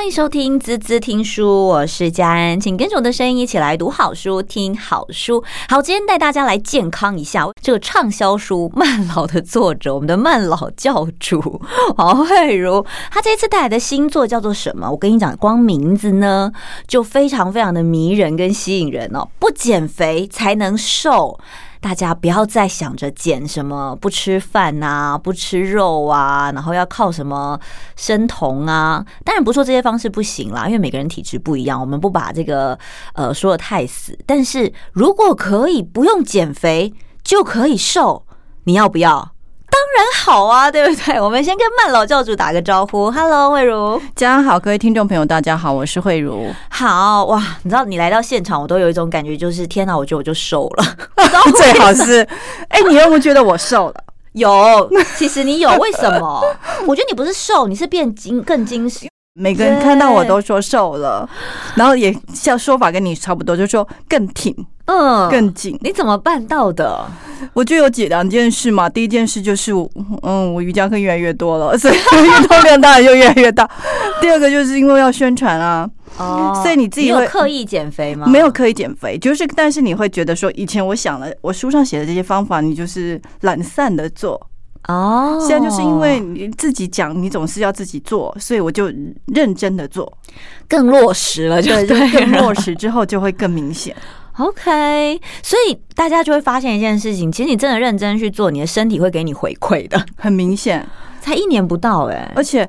[0.00, 5.44] 欢迎收听滋滋听书，我是佳安，请跟着我的声音一起来读好书、听好书。
[5.68, 11.60] 好，今天带大家来健康一下这个畅销书《慢老》的作者，我们的慢老教主
[11.98, 12.82] 黄惠如。
[13.10, 14.90] 他这次带来的新作叫做什么？
[14.90, 16.50] 我跟你讲，光名字呢
[16.88, 19.28] 就非常非常的迷人跟吸引人哦。
[19.38, 21.38] 不减肥才能瘦。
[21.80, 27.58] 大家不要再想着减什么，不吃饭啊，不吃肉啊，然后要靠什么
[27.96, 29.04] 生酮啊。
[29.24, 32.78] 当然不说这些方式不行啦，因为每个人体质不一样，我们不把这个
[33.14, 34.18] 呃说的太死。
[34.26, 36.92] 但是如果可以不用减肥
[37.24, 38.26] 就可以瘦，
[38.64, 39.32] 你要不要？
[39.70, 41.20] 当然好啊，对不对？
[41.20, 46.52] 我们先跟曼老教主打个招呼，Hello，慧如，家安好，各位听众朋友，大家好，我是慧如。
[46.68, 50.84] 好哇，你知道你来到现场，我都有一种感觉，就是天哪，我觉得我就瘦了，
[51.56, 52.22] 最好是，
[52.68, 53.94] 哎、欸，你有没有觉得我瘦了？
[54.34, 56.42] 有，其实你有，为什么？
[56.86, 59.08] 我觉得你不是瘦，你是变精，更精实。
[59.34, 61.28] 每个人看到我都说瘦了，
[61.76, 64.52] 然后也像说法跟你差不多，就说更挺，
[64.86, 65.78] 嗯，更紧。
[65.82, 67.06] 你怎么办到的？
[67.54, 68.88] 我就有几两件事嘛。
[68.88, 69.72] 第一件事就是，
[70.22, 71.94] 嗯，我瑜伽课越来越多了，所以
[72.26, 73.70] 运动量当然就越来越大。
[74.20, 75.88] 第二个就是因为要宣传啊，
[76.18, 78.26] 哦，所以你自己会有刻意减肥吗？
[78.26, 84.49] 没有刻意减肥，就是但是你会觉得说，以前我想了，我书上写的这些方法，你就是懒散的做。
[84.88, 88.86] 哦，现在就是因为你自己讲，你总是要自己做，所以我就
[89.26, 90.10] 认真的做，
[90.68, 93.94] 更落实了，就对，更落实之后就会更明显。
[94.38, 100.86] OK，所以大家就会发现一件事情，其实你真的认真去做，你的身体会给你回馈的，很明显。
[101.20, 102.66] 才一年不到哎、欸，而且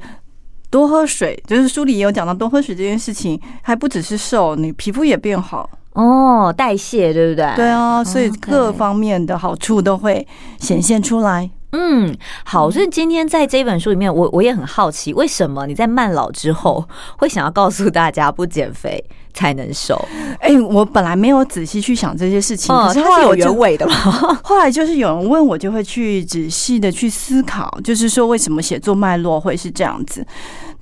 [0.70, 7.56] 多喝水，就是书里也有讲到多喝水这件事情，还不只是瘦，你皮肤也变好哦，代谢对不对？
[7.56, 10.28] 对啊，所以各方面的好处都会
[10.60, 11.50] 显现出来。
[11.72, 16.86] 嗯，好，所以今天在这本书里面，我我也很好奇，为什么你在慢老之后
[17.18, 19.96] 会想要告诉大家不减肥才能瘦？
[20.42, 23.94] 哎、欸，我本来没有仔细去想这些事情，可是它是有原委的嘛。
[24.44, 30.26] 后来就是有人问我，就会去仔细的去思考，就是说为什么写作脉络会是这样子。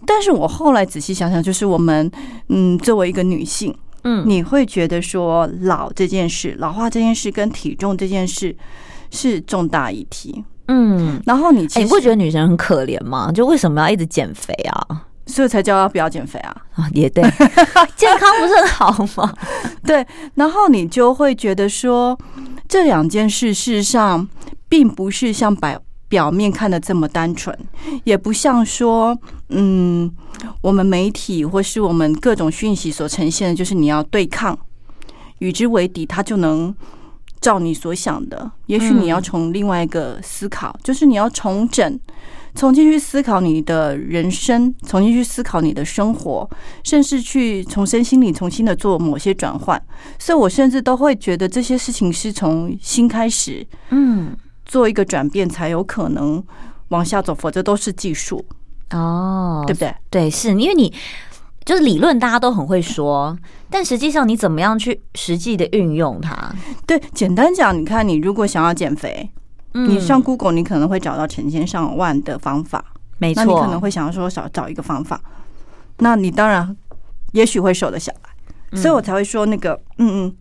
[0.08, 2.10] 但是我后来仔细想想，就是我们
[2.48, 3.76] 嗯，作为一个女性，
[4.06, 8.56] 嗯，你会觉得说老这件事、老化这件事跟体重这件事
[9.12, 10.44] 是重大议题。
[10.72, 13.32] 嗯，然后你其实、欸、你不觉得女生很可怜吗？
[13.32, 15.02] 就为什么要一直减肥啊？
[15.26, 16.56] 所以才叫她不要减肥啊？
[16.76, 17.24] 啊，也对，
[17.98, 19.34] 健康不是很好吗？
[19.84, 22.16] 对，然后你就会觉得说，
[22.68, 24.28] 这两件事事实上
[24.68, 27.58] 并不是像表表面看的这么单纯，
[28.04, 29.18] 也不像说，
[29.50, 30.12] 嗯，
[30.62, 34.56] 我们媒体或是我们各种讯息所呈现的，就是你要对抗，
[35.40, 36.76] 与之为敌，它就能。
[37.42, 42.00] 照你所想的，也许你要从另外一个思考，嗯、就是你要重整，
[42.54, 46.50] 重新去思考你的人生，重新去思考你的生活，
[46.84, 49.82] 甚至去重身心里重新的做某些转换。
[50.18, 54.36] 所以我甚至都会觉得这些事情是从新开始，嗯，
[54.66, 56.44] 做一个转变才有可能
[56.90, 58.44] 往下走，否则都是技术
[58.92, 59.96] 哦，对不对？
[60.10, 60.94] 对，是因为你。
[61.70, 63.38] 就是理论大家都很会说，
[63.70, 66.52] 但实际上你怎么样去实际的运用它？
[66.88, 69.30] 对，简单讲，你看，你如果想要减肥，
[69.74, 72.84] 你上 Google，你可能会找到成千上万的方法，
[73.20, 73.44] 没错。
[73.44, 75.22] 那你可能会想要说少找一个方法，
[76.00, 76.76] 那你当然
[77.34, 80.36] 也许会瘦得下来，所以我才会说那个，嗯嗯，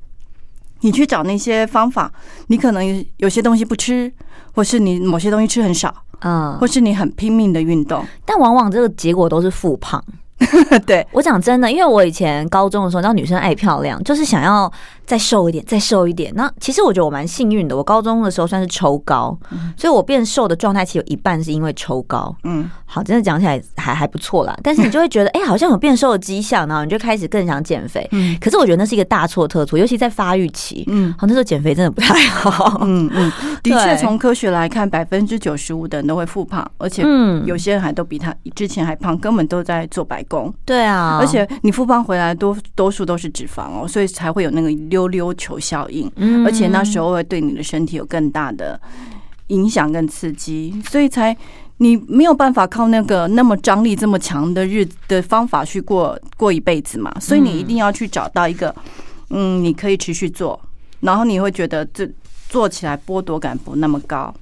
[0.81, 2.11] 你去找那些方法，
[2.47, 4.11] 你可能有些东西不吃，
[4.55, 10.03] 或是你某些东西吃很少，嗯，或是你很拼命的运动，但往往这个结果都是复胖。
[10.87, 14.73] 对，我讲真的，因为我以前高中的时候，你知道女生爱漂亮，就是想要
[15.09, 16.31] 再瘦一点，再瘦一点。
[16.37, 19.37] 那其实我觉得我蛮幸运的，我高中的时候算是抽高，
[19.75, 22.37] 所以我变瘦的状态其实有一半是因为抽高。
[22.45, 24.55] 嗯，好，真的讲起来还还不错啦。
[24.63, 28.07] 但是你就会觉得，哎，好像有变瘦的迹象，然后你就开始更想减肥。
[28.13, 30.85] 嗯，可是我觉得那是一个大错特错，尤其在发育期。
[30.89, 32.79] 嗯，好，那时候减肥真的不太好。
[32.83, 33.33] 嗯嗯，
[33.65, 37.03] 的确，从科学来看，百分之九十五的人都会复胖，而且
[37.47, 40.53] 有些人还都比他之前还胖，根本都在做白工。
[40.67, 46.11] 对啊，而且你复胖回来多多数都是脂肪哦，所以才会有那个溜溜球效应。
[46.17, 48.81] 嗯，而且那时候会对你的身体有更大的
[49.49, 51.37] 影响跟刺激，所以才
[51.77, 57.15] 你没有办法靠那个那么张力这么强的日的方法去过过一辈子嘛。
[57.21, 58.75] 所以你一定要去找到一个，
[59.31, 60.61] 嗯，你可以持续做，
[61.01, 62.09] 然后你会觉得这
[62.49, 64.35] 做起来剥夺感不那么高。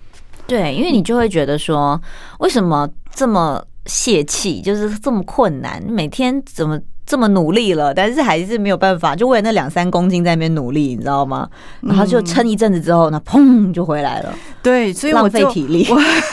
[0.46, 2.00] 对，因为你就会觉得说，
[2.38, 11.48] 为什么这么泄气，就是这么困难，每天怎么这么努力了，但是还是没有办法，就为了那两三公斤在那边努力，你知道吗？
[11.82, 14.34] 然后就撑一阵子之后呢，砰、嗯、就回来了。
[14.60, 15.86] 对，所以我浪费体力，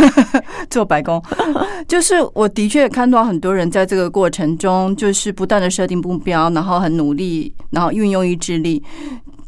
[0.71, 1.21] 做白工，
[1.87, 8.83] 就是我的确看到很多人在这个过程中，就是不断的设定目标，然后很努力，然后运用意志力。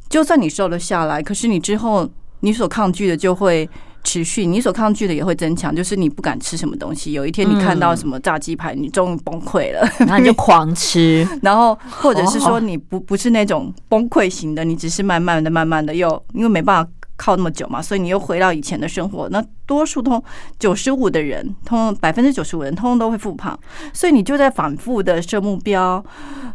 [0.07, 2.07] 就算你瘦了下来，可是你之后
[2.41, 3.67] 你所抗拒的就会。
[4.05, 5.75] 持续，你所抗拒的也会增强。
[5.75, 11.27] 就是你不敢吃什么东西，有一天你看到什么炸鸡排，你终于崩溃了， 然后你就狂吃。
[11.41, 19.27] 然后或者是说你不不是那种崩溃型的，你只是慢慢的、慢慢的又因为没办法靠那么久嘛，所以你又回到以前的生活。
[19.29, 20.23] 那多数通
[20.59, 23.59] 九十五的人，通百分之九十五人通通都会复胖，
[23.91, 26.03] 所以你就在反复的设目标，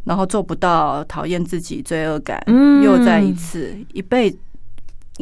[0.05, 2.41] 然后做不到，讨厌自己，罪恶感，
[2.83, 4.39] 又再一次一辈子。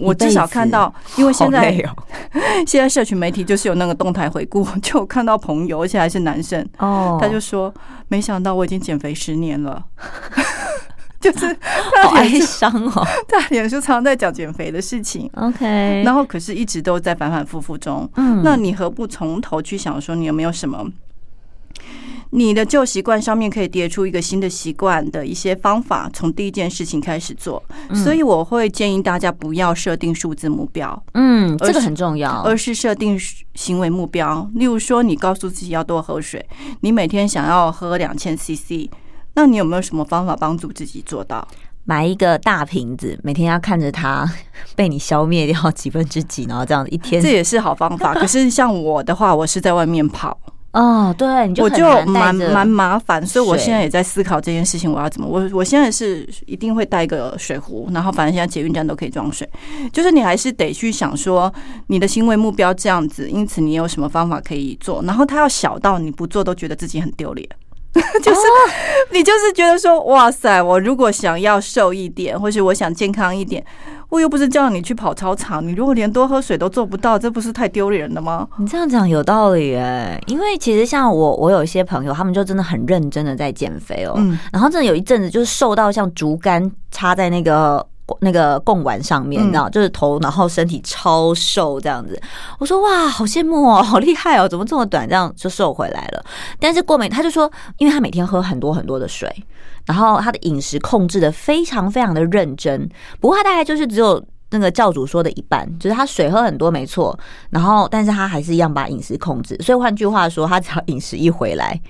[0.00, 1.72] 我至少看到，因为现在
[2.66, 7.72] 现在社群媒体就是有那个动态回顾， 就看到朋友，而且还是男生，哦，他就说，
[8.08, 9.82] 没想到我已经减肥十年了，
[11.20, 11.46] 就是
[12.02, 20.86] 好哀伤哦，他脸书常常在讲减肥的事情，OK，然后可是一直都在反反复复中，嗯，那你何不从头去想说，你有没有什么？
[22.30, 27.62] 你的旧习惯上面可以叠出一个新的习惯的一些方法，从第一件事情开始做。
[27.94, 33.18] 所以我会建议大家不要设定数字目标，嗯，这个很重要，而是设定
[33.54, 34.48] 行为目标。
[34.54, 36.44] 例如说，你告诉自己要多喝水，
[36.80, 38.90] 你每天想要喝两千 CC，
[39.34, 41.46] 那你有没有什么方法帮助自己做到？
[41.84, 44.30] 买一个大瓶子，每天要看着它
[44.76, 48.12] 被你消灭掉几分之几，然后这样一天，这也是好方法。
[48.12, 50.38] 可是像我的话，我是在外面跑。
[50.72, 55.26] 哦，对，你就我就蛮蛮麻烦，所以我现在也在思考这件事情，我要怎么？
[55.26, 59.48] 我我现在是一定会带一个水壶，然后反正现在捷运站都可以装水，
[59.92, 61.52] 就是你还是得去想说
[61.86, 65.02] 你的行为目标这样子，因此你有什么方法可以做？
[65.04, 67.48] 然后它要小到你不做都觉得自己很丢脸，
[68.22, 68.40] 就是
[69.10, 73.64] 你就是觉得说哇塞，我如果想要瘦一点，或是我想健康一点。
[74.10, 78.48] 我又不是叫你去跑操场，你如果连多喝水都做不到，这不是太丢脸了吗？
[78.56, 87.86] 你这样讲有道理哎，因为其实像我，我有一些朋友，他们就真的很认真的在减肥哦，嗯，然后真的有一阵子就是瘦到像竹竿插在那个
[88.20, 92.20] 那个贡丸上面，你知道，就是头，然后身体超瘦这样子。
[92.58, 96.24] 我说哇，好羡慕哦， 好厉害哦，怎么这么短这样就瘦回来了？
[96.60, 99.28] 但是过没他就说，因为他每天喝很多很多的水。
[99.86, 102.86] 然后他的饮食控制的非常非常的认真，
[103.20, 107.18] 不过他大概就是只有那个教主说的一半，就是他水喝很多没错，
[107.48, 109.56] 然后但是他还是一样把饮食控制。
[109.64, 111.80] 所以换句话说，他只要饮食一回来，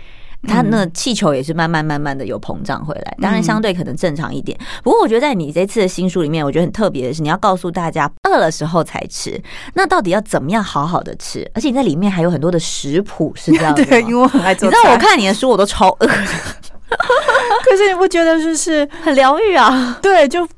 [0.46, 3.16] 他那气球也是慢慢慢慢的有膨胀回来。
[3.20, 4.56] 当然相对可能正常一点。
[4.84, 9.40] 不过我觉得在你这次的新书里面，我觉得很特别的是，你要告诉大家饿了时候才吃，
[9.74, 11.50] 那到底要怎么样好好的吃？
[11.54, 13.82] 而且你在里面还有很多的食谱是这样的。
[13.86, 14.68] 对，因为我很爱做。
[14.68, 16.06] 你知道我看你的书，我都超饿。
[16.06, 19.98] 可是你不觉得就是很疗愈啊？
[20.00, 20.48] 对，就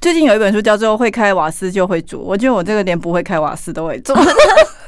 [0.00, 4.16] 最近有一本书叫做《会开瓦斯就会煮》，我觉得我这个连不会开瓦斯都会做，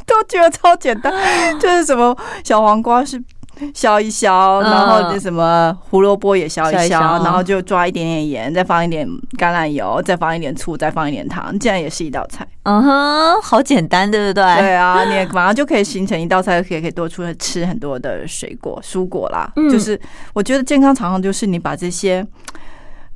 [0.06, 1.12] 都觉得超简单，
[1.60, 3.22] 就是什么小黄瓜是。
[3.74, 9.06] 削一削，然后那什么胡萝卜也削一削，然后就抓一点点盐，再放一点
[9.38, 12.46] 橄榄油，再放一点醋，再放一点糖，这样也是一道菜。
[12.64, 14.42] 嗯哼，好简单，对不对？
[14.58, 19.50] 对啊，你马上就可以形成一道菜，可以可以多出来吃很多的水果、蔬果啦。
[19.70, 20.00] 就是
[20.32, 22.26] 我觉得健康常常就是你把这些。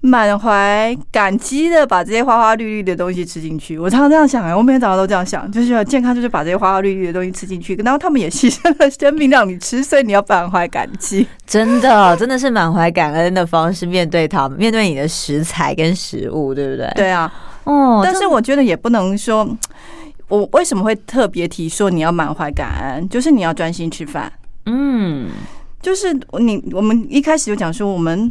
[0.06, 11.26] 满怀感激的把这些花花绿绿的东西吃进去，我常常这样想哎，我每天早上都这样想，就是健康，就是把这些花花绿绿的东西吃进去，然后他们也牺牲了生命让你吃，所以你要满怀感激。
[11.46, 16.86] 真的，真的是满怀感恩的方式面对他们，面对你的食材跟食物，对不对？
[16.94, 17.32] 对啊，
[17.64, 19.48] 哦，但是我觉得也不能说，
[20.28, 24.30] 我为什么会特别提说你要满怀感恩，就是你要专心吃饭。
[24.66, 25.30] 嗯，
[25.80, 28.30] 就是你我们一开始就讲说我们。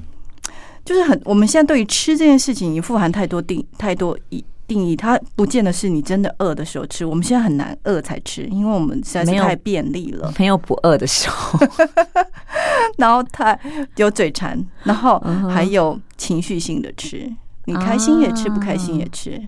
[0.85, 7.05] 就是很，我们现在对于吃这件事情，已经富含太多定太多一定义，它不见得是你真的饿的时候吃。
[7.05, 11.59] 我们现在很难饿才吃，因为我们实在是太便利了，没有不饿的时候。
[12.97, 13.57] 然后太
[13.95, 17.31] 有嘴馋，然后还有情绪性的吃，
[17.65, 19.41] 你开心也吃，不开心也吃，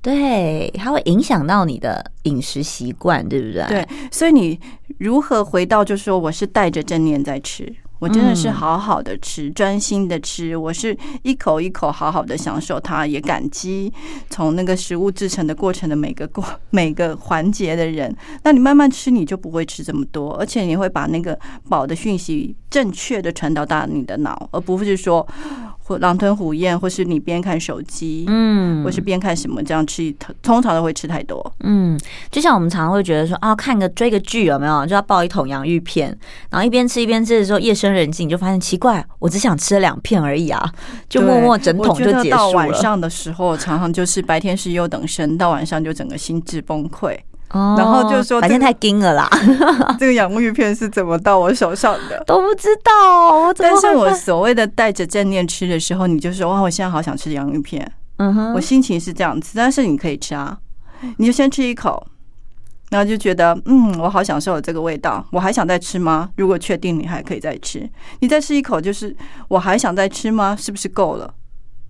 [0.00, 3.66] 对，它会影响到你的饮食习惯，对不对？
[3.68, 4.58] 对，所以你
[4.98, 7.74] 如何回到，就是说我是带着正念在吃。
[7.98, 10.56] 我真的是好好的吃，专心的吃。
[10.56, 13.92] 我是一口一口好好的享受它，也感激
[14.28, 18.14] 从那个食物制成的过程的每个过 每个环节的人。
[18.42, 21.38] 那你慢慢吃，你就不会吃这么多，而且你会把那个
[21.68, 25.26] 饱的讯息正确的传导到大你的脑，而不是说
[25.86, 30.12] 或狼吞虎咽，或是你边看手机，嗯，或是边看什么这样吃，
[30.42, 31.54] 通常都会吃太多。
[31.60, 31.96] 嗯，
[32.28, 36.08] 就像我们常常会觉得说啊，看个追个剧有没有，就要爆一桶洋芋片，
[36.50, 40.68] 然后一边吃一边吃的时候，夜深人静，你就发现奇怪，我只想吃两片而已啊，
[41.08, 42.30] 就默默整桶就结束了。
[42.30, 47.16] 到晚上的时候，常常就是白天是优等生，到晚上就整个心智崩溃。
[47.50, 49.30] 哦，然后就说白天太惊了啦，
[49.98, 52.22] 这个洋芋片是怎么到我手上的？
[52.26, 53.36] 都不知道。
[53.36, 57.90] 我但是我所谓的带着正念吃的时候，你就说哇，我现在好想吃洋芋片。
[58.18, 60.58] 嗯哼，我心情是这样子，但是你可以吃啊，
[61.18, 62.04] 你就先吃一口，
[62.90, 66.28] 然后就觉得嗯，我好享受这个味道，我还想再吃吗？
[66.36, 67.88] 如果确定你还可以再吃，
[68.20, 69.14] 你再吃一口，就是
[69.48, 70.56] 我还想再吃吗？
[70.58, 71.32] 是不是够了？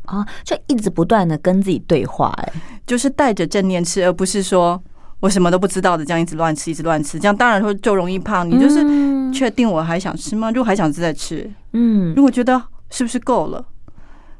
[0.05, 2.53] 啊，就一直不断的跟自己对话，哎，
[2.87, 4.83] 就是带着正念吃，而不是说。
[5.21, 8.49] 我什么都不知道的，这样一直乱吃，一直乱吃，这样当然会就容易胖。
[8.49, 8.85] 你就是
[9.33, 10.51] 确定我还想吃吗？
[10.51, 13.65] 如果还想吃再吃，嗯，如果觉得是不是够了？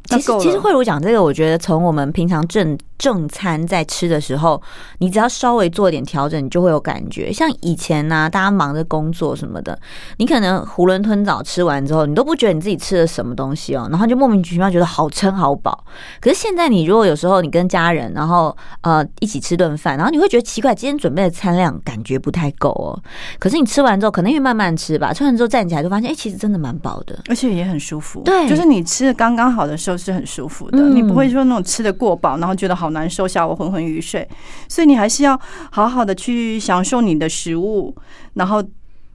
[0.09, 4.61] 其实其实慧茹讲这个，我觉得从我们平常正正餐在吃的时候，
[4.99, 7.33] 你只要稍微做点调整，你就会有感觉。
[7.33, 9.79] 像以前呢、啊，大家忙着工作什么的，
[10.19, 15.85] 你可能囫囵吞枣吃完之后，你都不觉得你自己吃了什么东西哦，然后就莫名其妙觉得好撑好饱。
[16.21, 22.99] 可是现在你如果有时候你跟家人，然后呃一起吃顿饭，然后你会觉得奇怪，今天准备的餐量感觉不太够哦。
[23.39, 28.23] 可是你吃完之后，可能因为慢慢吃吧，吃完之后站起来就发现，哎，其实真的蛮饱的，而且也很舒服。
[28.23, 34.27] 对，就是你吃的刚刚好的时候是很舒服的，你不会说那种吃的过饱，然后觉得好难受，下我昏昏欲睡。
[34.69, 35.39] 所以你还是要
[35.71, 37.95] 好好的去享受你的食物，
[38.35, 38.63] 然后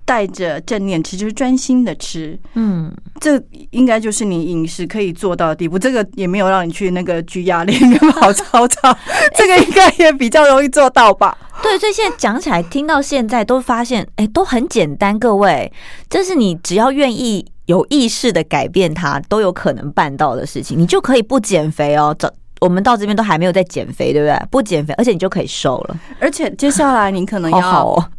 [0.06, 2.38] 带着正念吃，就是专心的吃。
[2.56, 5.78] 嗯，这应该就是你饮食可以做到的地步。
[5.78, 7.76] 这个也没有让你去那个举哑铃、
[8.12, 8.98] 跑操场，
[9.36, 11.38] 这个应该也比较容易做到吧？
[11.62, 15.18] 对，所以现在讲起来，听到现在都发现，哎，都很简单。
[15.18, 15.72] 各位，
[16.10, 17.46] 这是你只要愿意。
[17.68, 22.14] 有意识的改变它，都有可能办到的事情，你就可以不减肥哦。
[22.20, 24.48] 这我们到这边都还没有在减肥，对不对？
[24.52, 26.00] 不减肥，而且你就可以瘦了。
[26.20, 28.10] 而且接下来你可能要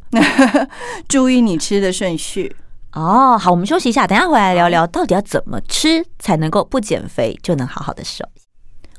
[1.08, 2.54] 注意你吃的顺序
[2.92, 3.38] 哦。
[3.38, 8.24] 好，我们休息一下，等下回来聊聊到底要怎么吃才能够不减肥就能好好的瘦。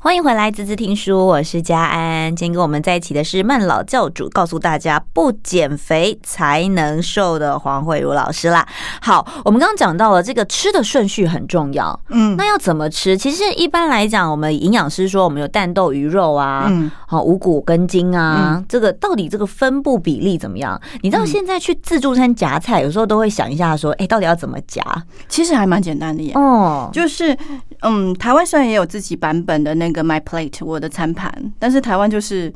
[0.04, 2.28] 欢迎回来，滋滋听书，我是佳安。
[2.36, 8.68] 今天跟我们在一起的是慢老教主，告诉大家不减肥才能瘦的黄慧茹老师啦。
[9.02, 13.18] 好，我们刚刚讲到了这个吃的顺序很重要，嗯，那要怎么吃？
[13.18, 20.78] 其实一般来讲，我们营养师说我们有蛋豆鱼肉啊，嗯，好五谷根茎啊，这个到底这个分布比例怎么样？
[21.02, 24.84] 你知道现在去自助餐夹菜，有时候都会想一下说，哎，到底要怎么夹？
[25.30, 27.38] 其实还蛮简单的耶，哦，就是
[27.80, 29.93] 嗯，台湾虽然也有自己版本的那个。
[29.94, 32.52] 个 My Plate 我的餐盘，但是台湾就是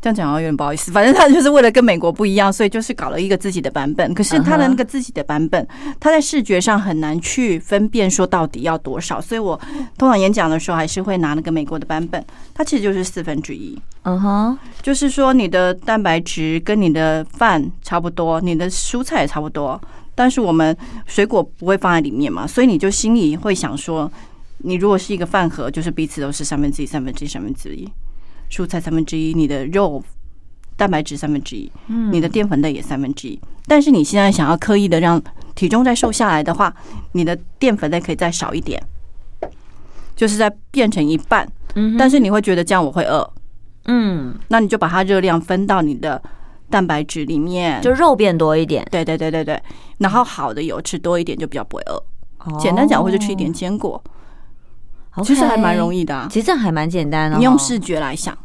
[0.00, 0.92] 这样讲，有点不好意思。
[0.92, 4.14] 反正他就是为了跟美国不一样，所以就是搞了一个自己的版本。
[4.14, 5.66] 可是他的那个自己的版本，
[5.98, 9.20] 他在视觉上很难去分辨说到底要多少。
[9.20, 9.58] 所以我
[9.96, 12.24] 通常演讲的时候还是会拿那个美国的版本，
[12.54, 13.76] 它其实就是四分之一。
[14.02, 19.78] 嗯哼，就是说你的蛋白质跟你的饭差不多，你的蔬菜也差不多，
[20.14, 20.74] 但是我们
[21.06, 24.10] 水果不会放在里面嘛，所以你就心里会想说。
[24.58, 27.88] 你如果是一个饭盒，就是彼此都是三分之一、三分之一、三分之一，
[28.50, 30.02] 蔬菜三分之一，你的肉
[30.76, 31.70] 蛋白质三分之一，
[32.10, 33.40] 你的淀粉类也三分之一。
[33.66, 35.22] 但是你现在想要刻意的让
[35.54, 36.74] 体重再瘦下来的话，
[37.12, 38.82] 你的淀粉类可以再少一点，
[40.16, 41.46] 就是再变成一半。
[41.96, 43.30] 但是你会觉得这样我会饿，
[43.84, 46.20] 嗯，那你就把它热量分到你的
[46.68, 48.84] 蛋白质里面，就肉变多一点。
[48.90, 49.62] 对对对对对，
[49.98, 52.02] 然后好的油吃多一点，就比较不会饿。
[52.58, 54.02] 简单讲，或者吃一点坚果。
[55.24, 57.36] 其实还蛮容易的，啊，其实这还蛮简单的。
[57.38, 58.36] 你用视觉来想，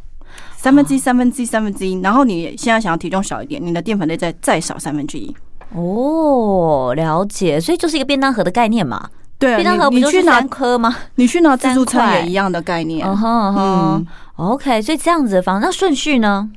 [0.57, 5.33] 三分之一、三分之一、三分之一，然后你现在想要体重少一点，你的淀粉类再再少三分之一。
[5.73, 9.09] 哦，了解，所以就是一个便当盒的概念嘛。
[9.39, 10.95] 对，便当盒不就是三颗吗？
[11.15, 13.05] 你去拿自助餐也一样的概念。
[13.07, 16.49] 嗯哼嗯，OK，所以这样子的方，那顺序呢？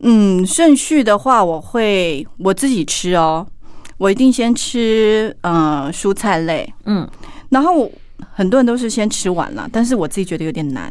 [0.00, 3.46] 嗯，顺序的话，我会我自己吃哦，
[3.98, 7.08] 我一定先吃嗯蔬菜类，嗯，
[7.50, 7.90] 然后。
[8.32, 10.90] 很多人都是先吃完了，但是我自己觉得有点难，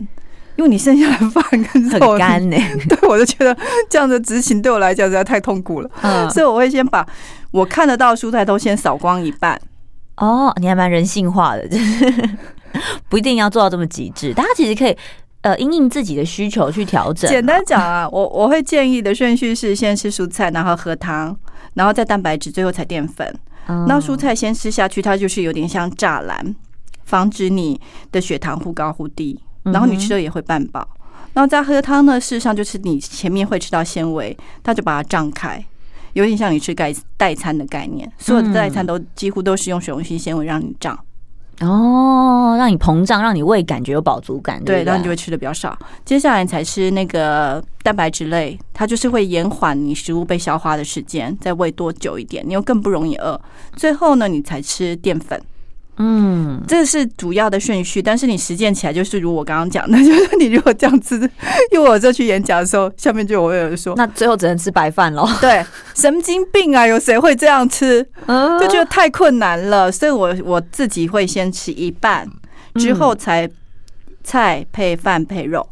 [0.55, 2.57] 因为你剩下的饭跟肉很干呢。
[2.89, 3.55] 对，我就觉得
[3.89, 5.89] 这样的执行对我来讲实在太痛苦了。
[6.01, 7.05] 嗯，所以我会先把
[7.51, 9.59] 我看得到蔬菜都先扫光一半。
[10.17, 12.29] 哦，你还蛮人性化的，就是
[13.07, 14.95] 不一定要做到这么极致，大家其实可以
[15.41, 17.29] 呃，因应自己的需求去调整。
[17.31, 21.33] 简单讲啊，我我会建议的顺序是先吃蔬菜，然后喝汤，
[21.75, 23.33] 然后再蛋白质，最后才淀粉。
[23.87, 26.55] 那蔬菜先吃下去，它就是有点像栅栏。
[27.09, 27.79] 防止你
[28.11, 30.87] 的血糖忽高忽低，然后你吃了也会半饱。
[31.33, 35.63] 然后再喝汤呢，事实上就是你前面会吃到纤维，它就把它胀开，
[36.13, 38.07] 有点像你吃代代餐的概念。
[38.19, 40.97] 所有的代餐都几乎都是用水溶性纤维让你胀。
[41.61, 45.77] 哦，让你膨胀，让你胃感觉有饱足感，对，对，然后你就会吃的比较少。
[46.05, 53.39] 接下来你才吃那个蛋白质类，它就是会延缓你食物被消化的时间，在胃多久一点，你又更不容易饿。
[53.75, 55.41] 最后呢，你才吃淀粉。
[56.01, 61.15] 嗯，这是主要的顺序，但是你实践起来就是如我刚刚讲的， 就是你如果这样吃，
[61.73, 65.27] 因为我这去演讲的时候，下面就有人说，那最后只能吃白饭喽。
[65.41, 65.61] 对，
[65.93, 68.01] 神经病啊，有谁会这样吃？
[68.25, 72.25] 就觉得太困难了，所以我我自己会先吃一半，
[72.75, 73.49] 之后才
[74.23, 75.67] 菜配饭配肉。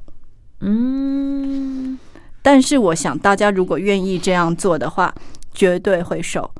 [0.60, 1.98] 嗯，
[2.42, 5.16] 但是我想大家如果愿意这样做的话，
[5.54, 6.52] 绝对会瘦。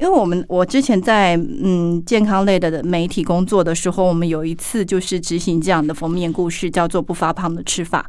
[0.00, 8.04] 因为我们我之前在嗯健康类的媒体工作的时候，我们有一次就是执行这样的封面故事，叫做“不发胖的吃法”，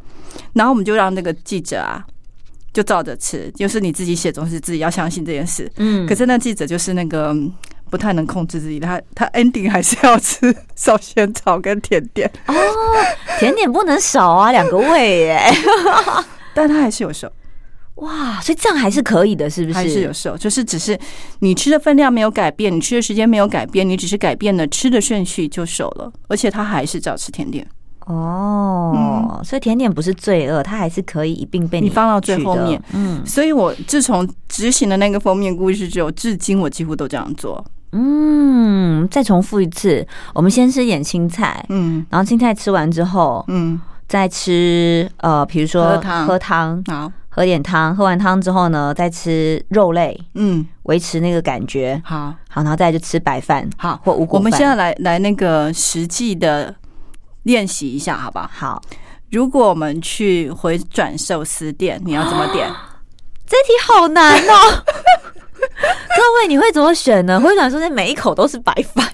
[0.53, 2.01] 然后我们就让那个记者啊
[2.73, 7.35] 就照着吃，就是你自己写东西自己要相信这件事，嗯，可是那记者就是那个
[7.89, 12.31] 不太能控制自己，他他 ending 还是要吃烧仙草跟甜点。
[12.47, 12.55] 哦，
[13.37, 15.41] 甜点不能少啊，两个胃耶，
[16.55, 17.29] 但他还是有瘦。
[18.01, 19.73] 哇，所以这样还是可以的，是不是？
[19.73, 20.99] 还是有瘦，就是只是
[21.39, 27.65] 你吃的分量没有改变，你吃的时间没有改变，你只是改变了吃的顺序就瘦了，而且他还是照吃甜点。
[28.07, 32.81] 哦，嗯、所以甜点不是罪恶，它还是可以一并被你，你放到最后面。
[32.93, 37.63] 嗯，所以我自从执行的那个封面故事之后，至今我几乎都这样做。
[37.91, 47.11] 嗯，再重复一次，我们先吃点青菜，嗯，然后青菜吃完之后，嗯，再吃呃，比如说喝汤，喝汤，好。
[47.33, 54.35] 喝点汤，喝完汤之后呢，再吃肉类，嗯，维持那个感觉，好，好，然后再就吃白饭，好，或五谷。
[54.35, 56.75] 我们现在来来那个实际的
[57.43, 58.49] 练习一下，好不好？
[58.53, 58.81] 好。
[59.29, 62.69] 如果我们去回转寿司店，你要怎么点？
[63.47, 64.83] 这题好难哦。
[65.55, 67.39] 各位，你会怎么选呢？
[67.39, 69.07] 回转寿司店每一口都是白饭，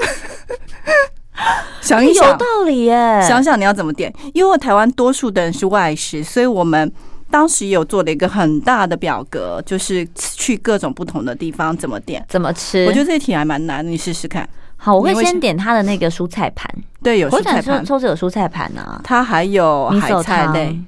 [1.81, 3.21] 想一想，有道理耶。
[3.27, 6.91] 想想你要怎么点，因为台湾多数的人是外食，所以我们。
[7.29, 12.86] 当时有做了一个很大的表格，就是去各种不同的地方怎么点、怎么吃。
[12.86, 14.48] 我觉得这一题还蛮难，你试试看。
[14.77, 16.69] 好，我会先点他的那个蔬菜盘。
[17.01, 19.01] 对，有蔬菜盘，抽着有蔬菜盘啊。
[19.03, 20.46] 它还有海菜。
[20.53, 20.79] 类，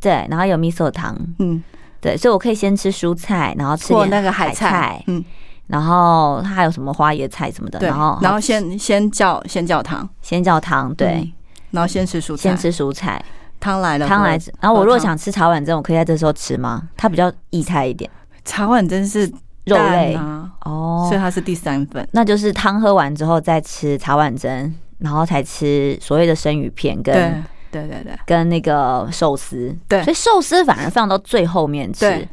[0.00, 1.62] 对，然后有米索汤，嗯，
[2.00, 5.24] 对，所以我可以先吃蔬菜，然后吃点那个海菜，嗯，
[5.68, 11.32] 然后它还有什么花椰菜什么的，然后然后先先叫先叫汤，先叫汤，对，
[11.70, 13.24] 然后先吃蔬菜，先吃蔬菜。
[13.66, 14.38] 汤来了，汤来。
[14.60, 16.88] 然后我如果想吃茶碗蒸，我可以在这时候吃吗？
[16.96, 18.08] 它比较易菜一点。
[18.44, 19.26] 茶碗蒸是
[19.64, 22.06] 肉类啊，哦，所以它是第三份。
[22.12, 29.76] 那就是汤喝完之后再吃茶碗蒸，然后才吃所谓的生鱼片跟对对对跟那个寿司。
[29.88, 32.28] 对，所以寿司反而放到最后面吃。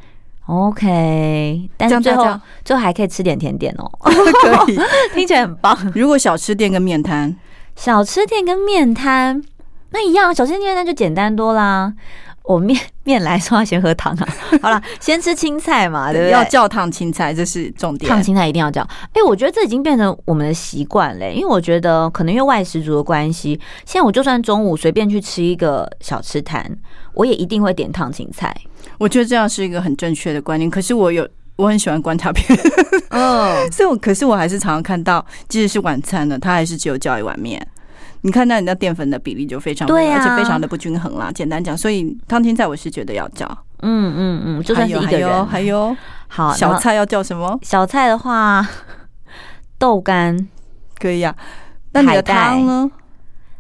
[0.46, 4.78] OK，但是最后最后还可以吃点甜点哦， 可以，
[5.16, 5.76] 听起来很棒。
[5.96, 7.36] 如果小吃店跟面摊，
[7.76, 9.42] 小吃店跟面摊。
[9.94, 11.94] 那一样，小吃店那就简单多啦。
[12.44, 14.28] 我面 面来说要先喝汤啊。
[14.62, 16.32] 好了，先吃青菜嘛，对不对？
[16.32, 18.10] 要叫烫青菜，这是重点。
[18.12, 18.82] 烫青菜一定要叫。
[19.14, 21.32] 哎，我觉得这已经变成我们的习惯嘞。
[21.34, 26.70] 因为我觉得可能因为外食族的关系，现在我就算中午随便去吃一个小吃摊，
[27.14, 28.54] 我也一定会点烫青菜。
[28.98, 30.70] 我觉得这样是一个很正确的观念。
[30.70, 31.26] 可是我有
[31.56, 32.60] 我很喜欢观察别人，
[33.12, 37.66] 嗯， 所以我可是我还是常常看到，即使是晚餐呢，他还是只有叫一碗面。
[38.26, 41.30] 你看，到你的淀粉的比例就非常对，而且非常的不均衡啦。
[41.34, 43.46] 简单讲，所以汤青菜我是觉得要叫，
[43.82, 45.98] 嗯嗯嗯，就算是一个人，还有还有，
[46.30, 47.60] 好，小菜要叫什么？
[47.62, 48.66] 小菜的话，
[49.78, 50.48] 豆干
[50.98, 51.36] 可以呀。
[51.92, 52.90] 那你的汤呢？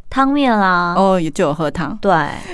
[0.10, 0.94] 汤面啦。
[0.96, 1.98] 哦，也就有喝汤。
[2.02, 2.14] 对，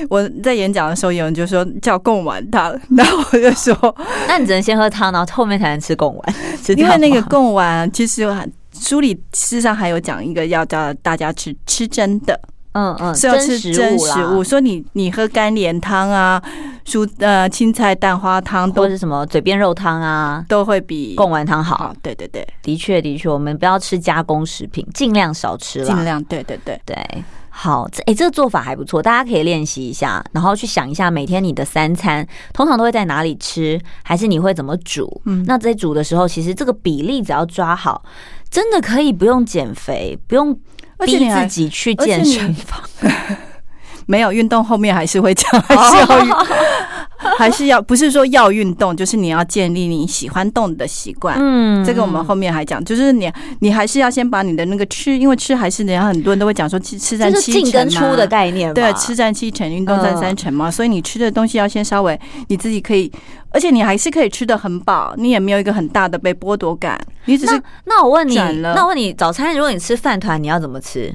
[0.10, 3.96] 我在演讲的时候，有人就说叫贡丸汤， 然后我就说，
[4.28, 6.36] 那你只能先喝汤，然后后面才能吃贡丸。
[6.76, 8.28] 因为那个贡丸其实。
[8.80, 12.40] 书里事实上还有讲一个要叫大家吃吃真的，
[12.74, 14.44] 嗯嗯，是要吃真食物。
[14.44, 16.42] 说你你喝干莲汤啊，
[16.86, 21.94] 蔬呃青菜蛋花汤，或者是什么嘴边肉汤啊，都会比贡丸汤好。
[22.02, 25.86] 对对对，的确的确，我们不要吃加工食品，尽量少吃了。
[25.86, 26.96] 尽量对对对对。
[27.52, 35.22] 好，这哎，这个做法还不错，大家可以练习一下，然后去想一下每天你的三餐通常都会在哪里吃，还是你会怎么煮？
[35.26, 38.02] 嗯，那在煮的时候，其实这个比例只要抓好。
[38.50, 40.54] 真的可以不用减肥，不用
[41.06, 42.82] 逼自己去健身房。
[44.08, 46.32] 没有运动，后面还是会讲， 还是要运，
[47.38, 51.36] 还是要不是说要运动，就是你要建立你喜欢动的习惯。
[51.38, 63.12] 嗯，这个我们后面还讲，就是你你还是要先把你的那个吃，因为吃还是人家很多人都会讲说吃吃占七成嘛，进跟出的概念，对，吃占七成，运动占三成嘛，所以你吃的东西要先稍微你自己可以，
[63.52, 71.14] 而且你还是可以吃的很饱，你也没有一个很大的被剥夺感，你只是那，那我问你，那我问你，早餐如果你吃饭团，你要怎么吃？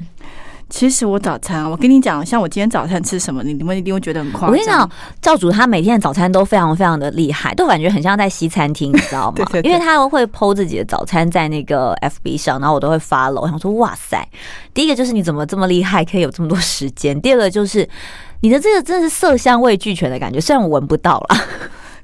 [0.69, 4.49] 其实我早餐，我跟你讲，像我今天早餐吃什么，你你们一定会觉得很夸张。
[4.49, 4.89] 我跟你讲，
[5.21, 9.33] 教主他每天的早餐都非常非常的厉害，都感觉很像在西餐厅，你知道吗？
[9.37, 13.41] 对对对，因为他会 po 自己的早餐在那个 FB 上，然后我都会 follow。
[13.41, 14.27] 我想说，哇塞，
[14.73, 17.87] 第一个就是你怎么这么厉害，可以有这么多时间；第二个就是
[18.41, 21.37] 你的这个真的是色香味俱全的感觉，虽然我闻不到了。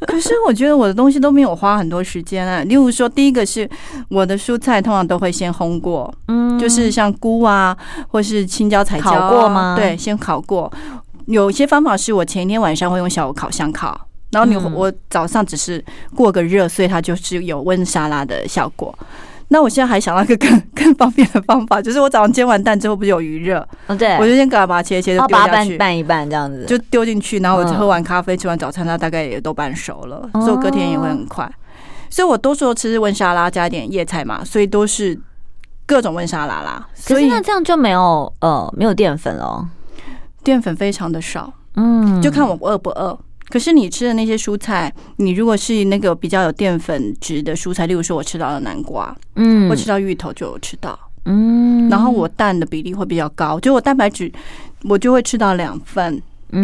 [0.07, 2.63] 可是我觉得我的东西都没有花很多时间啊。
[2.63, 3.69] 例如说，第一个是
[4.09, 9.75] 我的蔬菜通常都会先烘过，嗯，就是像菇啊，或是青椒、彩椒，烤过吗？
[9.77, 10.71] 对，先烤过。
[11.27, 13.99] 有些方法是我前一天晚上会用小烤箱烤，
[14.31, 15.83] 然后你我早上只是
[16.15, 18.93] 过个热，所以它就是有温沙拉的效果。
[19.53, 23.67] 那我现在还想到一个更 更方便的方法，就是我早上煎完蛋之后，不是有余热？
[23.87, 27.37] 嗯，对，我就先把它切切，就丢下去，拌拌一拌这样子，就丢进去。
[27.39, 31.51] 然后我喝完咖啡，吃完早餐，它大概也都拌熟了，所以我隔天也会很快。
[32.09, 35.19] 所以我多数都吃温沙拉加一点叶菜嘛，所以都是
[35.85, 36.87] 各种温沙拉啦。
[36.95, 39.67] 所以那这样就没有呃没有淀粉了，
[40.43, 43.19] 淀粉非常的少，嗯，就看我饿不饿。
[43.51, 54.31] 可是你吃的那些蔬菜，你如果是那个比较有淀粉质的蔬菜，例如说我吃到了南瓜，嗯，我吃到芋头就有吃到，嗯，然后我蛋的比例会比较高，就我蛋白质
[54.85, 56.19] 我就会吃到两份，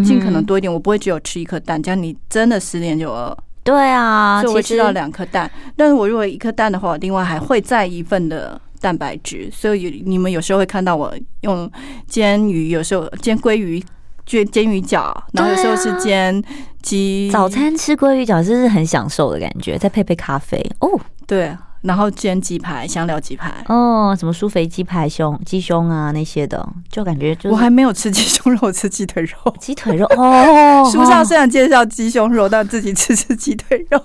[0.05, 3.37] 尽可能多一点，我不会只有吃一颗蛋，这样你真的十点就饿。
[3.63, 11.69] 对啊，所以我会吃到两颗蛋，但是我如果一颗蛋的话，我另外还会再一份的蛋白质，所以你们有时候会看到我用
[12.07, 13.83] 煎鱼，有时候煎鲑鱼。
[14.27, 16.43] 煎煎鱼饺，然后有时候是煎
[16.83, 17.31] 鸡。
[17.31, 20.99] 早餐吃鲑鱼饺，就是很享受的感觉，再配杯咖啡哦。
[21.25, 29.53] 对，然后煎鸡排、香料鸡排哦，什么酥肥鸡排胸、鸡胸啊那些的，就感觉就我还没有吃鸡胸肉，吃鸡腿肉。
[29.59, 34.01] 鸡腿肉哦， 书上虽然介绍鸡胸肉，但自己吃吃鸡腿肉。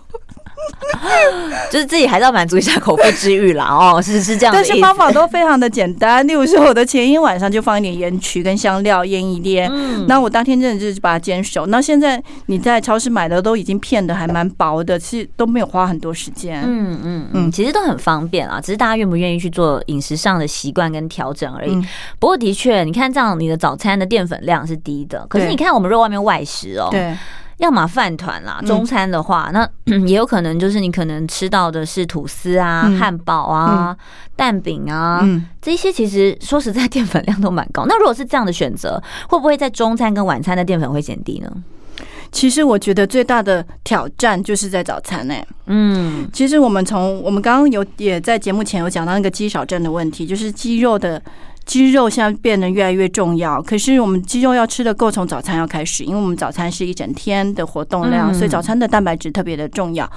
[1.71, 4.63] 就是自己还是要满足一下口腹之欲啦哦，是是这样的。
[4.63, 11.67] 但是方法都非常的简单，例如说我的前一晚上就放一点盐曲跟香料腌一腌，嗯，那我当天真的就是把它煎熟。
[11.67, 16.63] 那现在你在超市买的都已经片的还蛮薄的，其实都没有花很多时间。
[16.65, 21.75] 嗯嗯嗯，其实都很方便啊，只是大家愿不愿意去做饮食上的习惯跟调整而已。
[22.19, 27.17] 不过的确，你看这样，你的早餐的淀粉量是低的，可是你看我们如果外面外食哦，对。
[27.59, 33.97] 要么饭团啦，中餐的话，嗯、那 也有可能就是你可能吃到的是吐司啊、汉、嗯、堡啊、嗯、
[34.35, 37.85] 蛋饼啊，嗯、这些其实说实在淀粉量都蛮高。
[37.87, 41.51] 那如果是这样的选择，会不会在中餐跟晚餐的淀粉会减低呢？
[42.31, 45.47] 其实我觉得最大的挑战就是在早餐呢、欸。
[45.67, 51.23] 嗯，其实我们从我们刚刚有也在节目前有讲到那个肌少症的问题，就是肌肉的。
[51.65, 60.11] 肌肉现在变得越来越重要，可是我们肌肉要吃的够，从早餐要开始，因为我们早餐是一整天的活动量，所以早餐的蛋白质特别的重要。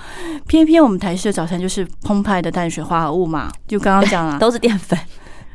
[0.48, 4.98] 偏偏我们台式的早餐就是澎湃的碳水化合物嘛，就刚刚讲了， 都是淀粉。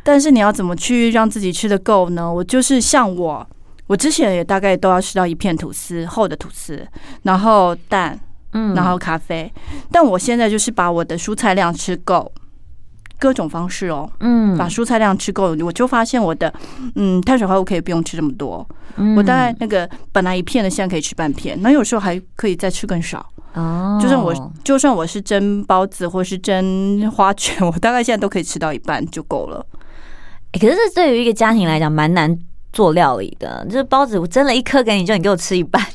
[0.03, 2.33] 但是你要怎么去让自己吃的够呢？
[2.33, 3.47] 我就是像我，
[3.87, 6.87] 我之前也大概都要吃到一片吐司，厚的吐司，
[7.25, 8.19] 然后蛋，
[8.53, 9.53] 嗯，然后咖啡。
[9.93, 12.33] 但我现在就是把我的蔬菜量吃够。
[13.21, 16.53] 各种方式哦，嗯，把蔬菜量吃够，我就发现我的，
[16.95, 29.65] 嗯，碳水化合物可以不用吃这么多，嗯，我大概那个本来一片的，现在可以吃半片，那有时候还可以再吃更少，哦，就算我就算我是蒸包子或是蒸花卷， 我大概现在都可以吃到一半就够了。
[30.53, 32.37] 欸，可是这对于一个家庭来讲蛮难
[32.73, 35.83] 做料理的，就是包子我蒸了一颗给你，就你给我吃一半。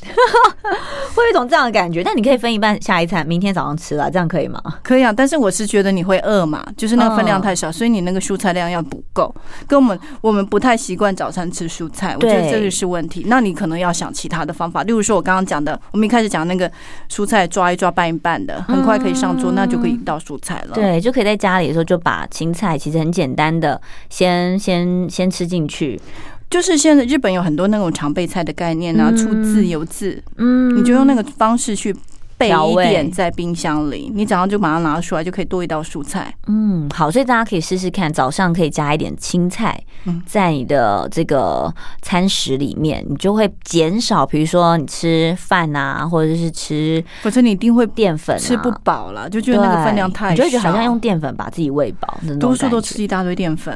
[1.15, 4.61] 会有一种这样的感觉，但你可以分一半下一餐，明天早上吃了，这样可以吗？
[4.83, 9.33] 可以啊，但是我是觉得你会饿嘛，就是那个分量太少，所以你那个蔬菜量要不够。
[9.65, 13.23] 跟我们我们不太习惯早餐吃蔬菜，我觉得这个是问题。
[13.27, 16.69] 那你可能要想其他的方法，例如说我刚刚讲的，我们一开始讲那个
[17.09, 20.73] 蔬菜抓一抓拌一拌的，很快可以上桌，那就可以到蔬菜了。
[20.73, 26.01] 对，就可以在家里的时候就把青菜，其实很简单的，先先先吃进去。
[26.49, 31.93] 就是现在日本有很多那种常备菜的概念啊，出自由自，嗯，你就用那个方式去
[32.37, 36.33] 备一点在冰箱里，你早上就把它拿出来，就可以多一道蔬菜。
[36.47, 39.81] 嗯，好，所以大家可以试试看，早上可以加一点青菜
[40.25, 53.73] 在你的这个餐食里面，你就会减少，比如说你吃饭啊，或者是吃，否则你一定会淀粉吃不饱了，就觉得那个分量太少，你就觉得好像用淀粉把自己喂饱，多数都吃一大堆淀粉。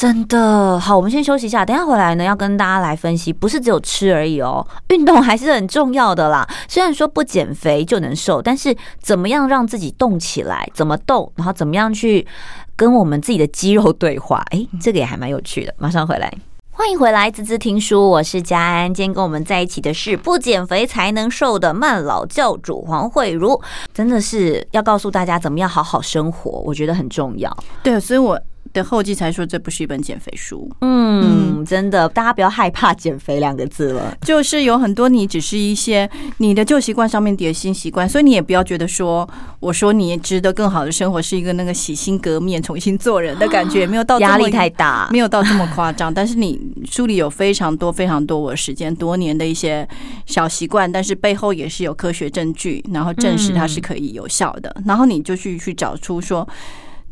[0.00, 6.48] 真的好，我们先休息一下，等一下回来呢，要跟大家来分析，不是只有吃而已哦，运动还是很重要的啦。
[6.66, 12.26] 虽然说不减肥就能瘦，但是怎么样让自己动起来，怎么动，然后怎么样去
[12.74, 15.74] 跟我们自己的肌肉对话，哎，这个也还蛮有趣的。
[15.76, 16.32] 马上回来，
[16.70, 23.60] 欢迎回来，滋滋听书，我是佳安，今天跟我们在一起的是不减肥才能瘦的慢老教主黄慧茹，
[23.92, 27.54] 真的是要告诉大家怎么样好好生活，我觉得很重要。
[27.82, 28.40] 对，所以我。
[28.72, 30.70] 的后记才说这不是一本减肥书。
[30.80, 34.16] 嗯，嗯真的，大家不要害怕“减肥”两个字了。
[34.22, 39.28] 就是有很多你只是一些你的旧习惯上面叠新习惯，所以你也不要觉得说
[39.60, 46.12] 我说你值得更好的生活是一个那个洗心革面、重新做人的感觉，没有到压力太大，没有到这么夸张。
[46.12, 49.86] 但是你书里有非常多非常多我时间多年的一些
[50.26, 54.74] 小习惯，但是背后也是有科学证据，然后证实它是可以有效的。
[54.86, 56.48] 然后你就去去找出说。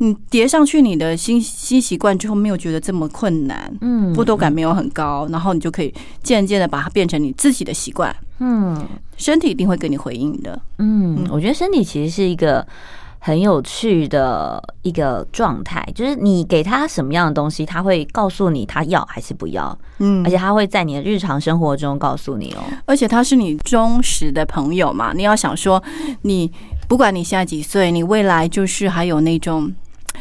[0.00, 8.80] 你叠上去你的新新习惯之后，没有觉得这么困难，嗯，剥夺感没有很高，然后你就可以渐渐的把它变成你自己的习惯，嗯，
[9.16, 12.64] 身体一定会给你回应的，嗯，我觉得身体其实是一个
[13.18, 25.82] 很有趣的一个状态，就是你给他什么样的东西，他会告诉你他要还是不要，嗯，而且他会在你的日常生活中告诉你哦，而且他是你忠实的朋友嘛，你要想说，
[26.22, 26.48] 你
[26.86, 29.74] 不管你现在几岁，你未来就是还有那种。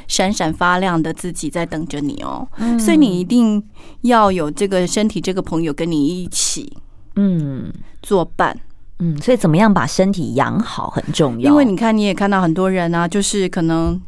[0.08, 2.48] 闪闪发亮的自己在等着你哦，
[2.80, 3.62] 所以你一定
[4.02, 6.72] 要有这个身体，这个朋友跟你一起，
[7.15, 8.58] 嗯，作伴，
[9.00, 11.52] 嗯，所以怎么样把身体养好很重要。
[11.52, 14.02] 因为你看，你也看到很多人啊，就是可能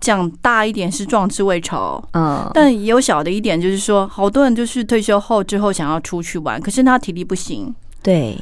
[0.00, 8.38] 讲大一点是壮志未酬，嗯，但也有小的一点，就是说，好多人就是退休后之后想要出去玩，可是他体力不行，对。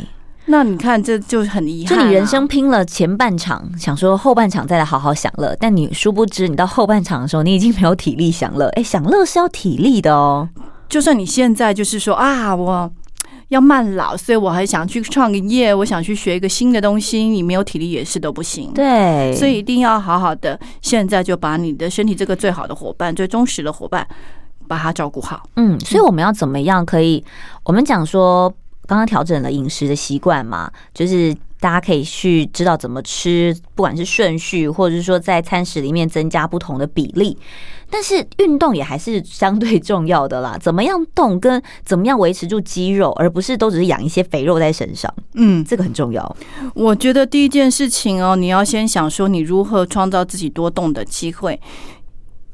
[0.50, 1.96] 那你看，这就很遗憾。
[1.96, 8.66] 就你人生拼了前半场，想说后半场再来好好享乐，但你殊不知，你到后半场的时候，你已经没有体力享乐。
[8.74, 10.48] 哎，享乐是要体力的哦。
[10.88, 12.90] 就算你现在就是说啊，我
[13.48, 18.72] 要慢老，所以我还想去创个业，我想去学一个新的东西，你没有体力也是都不行。
[18.74, 24.04] 对，所以一定要好好的，现在就把你的身体这个最好的伙伴、最忠实的伙伴，
[24.66, 25.44] 把它照顾好。
[25.54, 27.24] 嗯，所以我们要怎么样可以？
[27.62, 28.52] 我们讲说。
[28.86, 37.38] 刚刚调整了饮食的习惯嘛，就是大家可以去知道怎么吃，不管是顺序，或者是说在餐食里面增加不同的比例。
[37.92, 45.12] 但是运动也还是相对重要的啦， 怎么样动跟怎么样维持住肌肉，而不是都只是养一些肥肉在身上。
[45.34, 46.36] 嗯，这个很重要。
[46.74, 51.60] 我觉得第一件事情哦，你要先想说你如何创造自己多动的机会，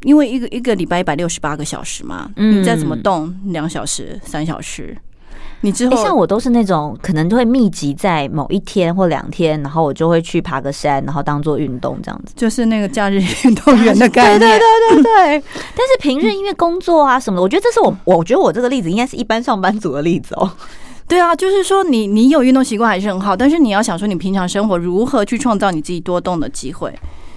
[0.03, 4.97] 因为一个一个礼拜一百六十八个小时嘛，你再怎么动两小时、三小时。
[5.63, 14.41] 你之后、欸、像我都是那种可能就会密集在某一天或两天，然后我就会去爬个山，然后当做运动这样子，就是那个假日运动员的概 念。
[14.41, 15.45] 对对对对对。
[15.75, 20.51] 但是平日因为工作啊什么的，我觉得这是我，我觉得我这个例子应该是一般上班族的例子哦。
[21.09, 26.93] 对啊，就是说你你有运动习惯还是很好，但是你要想说你平常生活如何去创造你自己多动的机会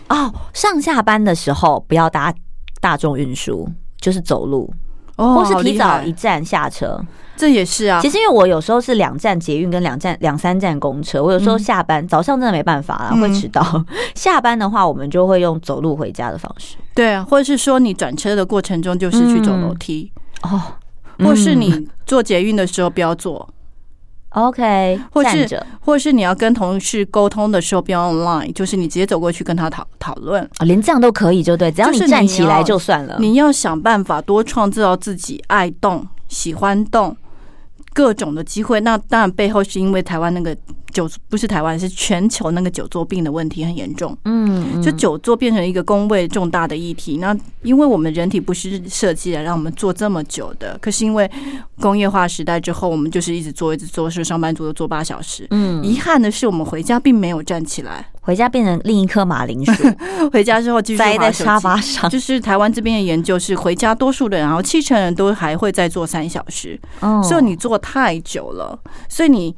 [0.10, 0.32] 哦。
[0.53, 2.34] 上下班的时候不要搭
[2.82, 3.69] 大众运输，
[4.01, 4.73] 就是走路，
[5.17, 6.99] 哦、或是提早一站下车。
[7.39, 13.65] 这也是啊，其实因为我有时候是两站捷运跟两站两三站公车，我有时候下班、嗯、早上真的没办法了，会迟到。
[13.73, 16.75] 嗯、 下班的话，我们就会用走路回家的方式。
[16.93, 20.62] 对啊，或者是说你转车的过程中就是去走楼梯、嗯、哦，
[21.25, 23.47] 或是你坐捷运的时候不要坐。
[24.32, 33.15] OK，或是或是你要跟同事沟通的时候不要 online，就是你直接走过去跟他讨讨论啊，连这样都可以，就对，只要你站起来就算了。
[33.17, 37.15] 你要想办法多创造自己爱动、喜欢动。
[37.93, 40.56] 各种的机会，那当然背后是因为台湾那个
[40.91, 44.17] 久不是台湾，是全球那个久坐病的问题很严重。
[44.25, 47.17] 嗯，就久坐变成一个工位重大的议题。
[47.17, 51.30] 那因为我们人体不是设计来让我们坐这么久的，可是因为
[51.80, 55.47] 工业化时代之后，我们就是一直坐一直坐，是上班族都坐八小时。
[55.52, 59.71] 嗯，遗憾的是我们回家并没有站起来，回家变成另一颗马铃薯。
[60.32, 62.10] 回家之后继续待在沙发上。
[62.10, 66.80] 就是台湾这边的研究是，回家多数的人，然后七成人都还会再坐三小时。
[66.99, 69.56] 哦，所以你坐太久了，所以你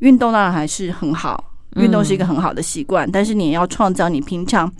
[0.00, 4.72] 运动当然还是很好，运动是一个很好的习惯，但是你也要创造你平常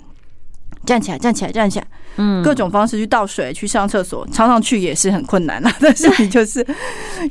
[0.85, 5.71] 站起来、站起来、站起来，嗯，各种方式去倒水、去上厕所，常常去也是很困难啊。
[5.79, 6.65] 但是你就是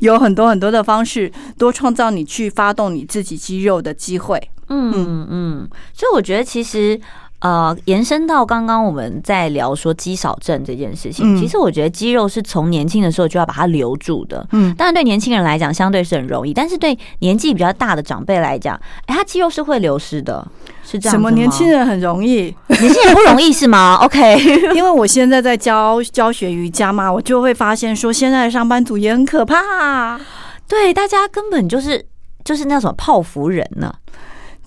[0.01, 4.39] 有很多很多的方式，多创造你去发动你自己肌肉的机会。
[4.69, 6.99] 嗯嗯，所以我觉得其实。
[7.39, 14.45] 呃，延伸到刚刚我们在聊说肌少症这件事情，其实我觉得肌肉是从年轻的时候就要把它留住的。
[14.51, 20.45] 嗯，当然对年轻人来讲相对是很容易，但是对年纪比较大的长辈来讲，哎，他肌肉是会流失的，
[20.83, 21.15] 是这样。
[21.15, 22.53] 什么年轻人很容易？
[22.67, 23.97] 年轻人不容易是吗？
[24.03, 24.37] OK，
[24.75, 30.19] 因为我现在在教教学瑜伽嘛，我就会发现说，现在的上班族也很可怕。
[30.67, 32.05] 对，大家根本就是
[32.43, 33.93] 就是那种泡芙人呢。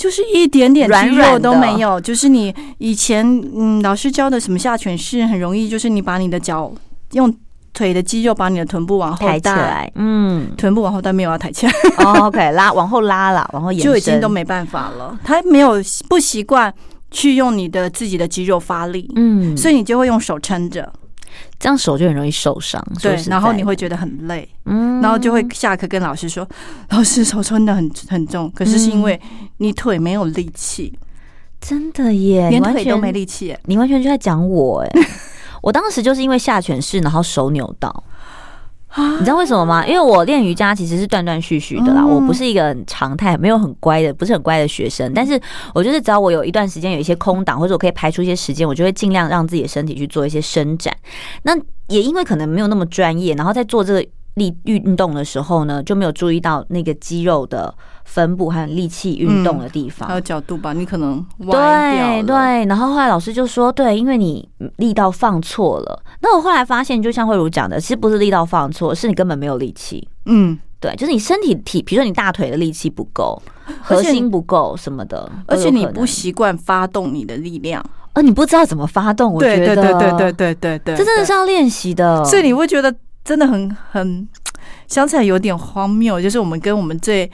[0.03, 6.73] 就是一点点肌肉都没有，就是你以前嗯老师教的什么下犬式，很容易就是你把你的脚
[7.13, 7.33] 用
[7.73, 11.73] 腿的肌肉把你的臀部往后抬起来，嗯，臀部往后但没有要抬起来
[12.19, 15.17] ，OK，拉往后拉了，往后延伸，就已经都没办法了。
[15.23, 15.75] 他没有
[16.09, 16.75] 不习惯
[17.13, 20.93] 去用你的自己的肌肉发力，嗯，所以你就会用手撑着。
[21.63, 22.85] 这样手就很容易受伤。
[23.01, 26.45] 对，然后你会觉得很累，嗯，然后就会下课跟老师说
[26.91, 29.19] ：“老师手真的很很重。”可是是因为
[29.59, 30.93] 你腿没有力气，
[31.61, 34.91] 真的耶，连腿都没力气，你完全就在讲我哎。
[35.63, 38.03] 我当时就是因为下犬式，然后手扭到。
[38.97, 39.87] 你知道为什么吗？
[39.87, 45.13] 因为我练瑜伽其实是断断续续的啦，我不是一个常态，没有很乖的，不是很乖的学生。
[45.15, 45.41] 但是
[45.75, 50.95] 我就是只要我有一段时间有一些空档，或者我可以排出一些时间，我就会尽量让自己的身体去做一些伸展。
[51.43, 51.57] 那
[51.89, 54.05] 也因为可能没有那么专业，然后在做这个。
[54.37, 57.75] 力运动的时候呢，就没有注意到那个肌肉的
[58.05, 60.73] 分布还有力气运动的地方，还有角度吧？
[60.73, 62.23] 你可能歪。
[62.23, 62.37] 对对，
[62.67, 70.07] 然后后来老师就说：“对，因为你力道放错了。”那我后来发现，就像慧茹讲的，其实不是力道放错，是你根本没有力气。
[70.27, 73.41] 嗯，对，就是你身体体，比如说你大腿的力气不够，
[73.81, 79.33] 核心不够什么的，而且你不习惯发动你的力量，而你不知道怎么发动。
[79.33, 82.25] 我觉得，对对对对对对，这真的是要练习的。
[82.25, 84.29] 所以你会觉得真的很很
[84.87, 87.31] 想起来有点荒谬，就是我们跟我们最。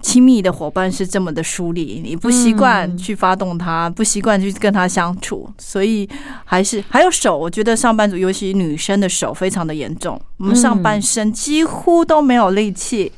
[0.00, 6.08] 亲密的伙伴是这么的疏离，你不习惯去发动他，不习惯去跟他相处，所以
[6.44, 13.12] 还是还有手，我觉得上班族尤其女生的手非常的严重，我们上半身几乎都没有力气。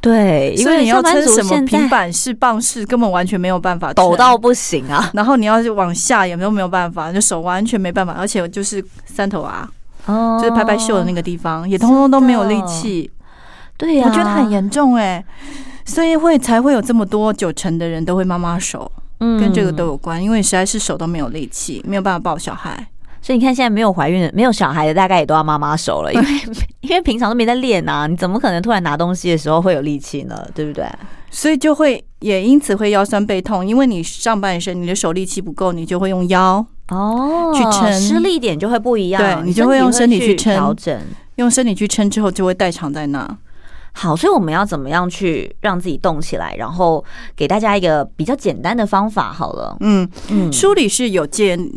[0.00, 5.10] 对，因为你要撑什么平板式、棒式，根本完全没有办法，抖到不行啊。
[5.12, 9.68] 然后你要往下也没有没有办法，就手完全没办法，而且就是三头啊。
[10.06, 13.10] 哦，就是拍拍袖的那个地方，也通通都没有力气。
[13.76, 15.22] 对呀，我觉得很严重哎，
[15.84, 18.90] 所以会才会有这么多九成的人都会妈妈手，
[19.20, 22.88] 嗯，跟这个都有关，因为实在是手都没有力气，没有办法抱小孩。
[23.20, 26.26] 所以你看，现在没有怀孕的、没有小孩的，大概也都要妈妈手了，因为
[26.82, 30.36] 因为平常都没在练啊，你怎么可能突然拿东西的时候会有力气呢？
[30.54, 30.84] 对不对？
[31.30, 36.64] 所以就会也因此会腰酸背痛，因为你上半身你的手力气不够，你就会用腰。
[36.88, 39.22] 哦，去撑，施力点就会不一样。
[39.22, 41.00] 对，你就会用身体去撑，调整，
[41.36, 43.38] 用身体去撑之后就会代偿在那。
[43.92, 46.54] 好，所以我们要怎么样去让自己动起来？
[46.56, 47.04] 然后
[47.36, 49.32] 给大家一个比较简单的方法。
[49.32, 51.70] 好了，嗯嗯，书里是有建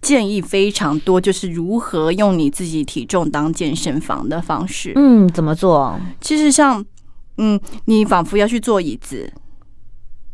[0.00, 4.92] 建议非常多，就是如何用你自己体重当健身房的方式。
[4.94, 5.98] 嗯，怎么做？
[6.20, 6.84] 其实像，
[7.38, 9.32] 嗯，你仿佛要去坐椅子，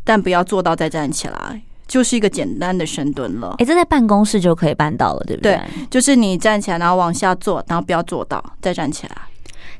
[0.05, 1.63] 但不要坐到再站起来。
[1.87, 5.53] 就是一个简单的深蹲了，哎，这在办公室就可以办到了，对不对？
[5.53, 9.17] 对，就是你站起来，然后往下坐，然后不要坐到，再站起来。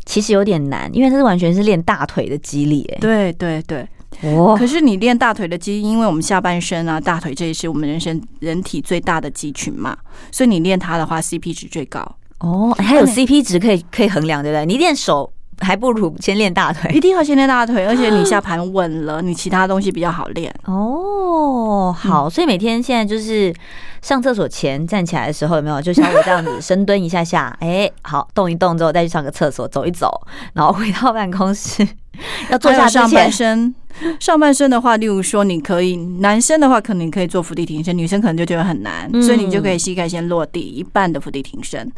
[0.07, 3.87] 其实有点难，因为这是完全是练大腿的肌力，哎，对对对。
[4.23, 9.97] 哦，可是你练大腿的肌，因为我们下半身啊，大腿这也是我们人生人体最大的肌群嘛，
[10.31, 12.01] 所以你练它的话，CP 值最高。
[12.39, 14.65] 哦，还有 CP 值可以可以衡量，对不对？
[14.65, 15.33] 你练手。
[15.61, 20.55] 还不如先练大腿，一定要先练大腿， 而且你下盘稳了，你其他东西比较好练。
[20.65, 23.55] 哦，好，所以每天现在就是
[24.03, 27.55] 上厕所前站起来的时候，有没有就像我这样子深蹲一下下？
[27.61, 30.11] 哎，好，动一动之后再去上个厕所，走一走，
[30.53, 31.87] 然后回到办公室。
[32.49, 33.75] 要坐下上半身，
[34.21, 41.91] 上半身的话，例如说，你可以男生的话，可能可以做伏地挺身，女生可能就觉得很难，所以你就可以膝盖先落地一半的伏地挺身。